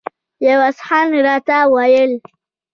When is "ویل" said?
1.73-2.11